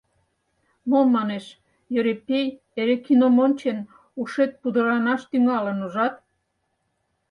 [0.89, 1.45] —Мо,— манеш,—
[1.93, 2.47] Йӧрепей,
[2.79, 3.77] эре кином ончен,
[4.21, 6.15] ушет пудыранаш тӱҥалын, ужат?